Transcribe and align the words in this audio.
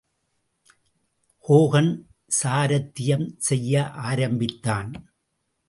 Hogan 1.47 1.91
சாரத்தியம் 2.43 3.27
செய்ய 3.37 3.89
ஆரம்பித்தான். 3.89 4.91